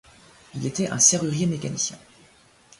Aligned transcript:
Il 0.55 0.65
était 0.65 0.89
un 0.89 0.97
serrurier-mécanicien. 0.97 1.99